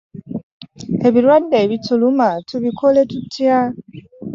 Ebirwadde 1.07 1.55
ebituluma 1.65 2.27
tubikole 2.47 3.01
tutya? 3.09 3.57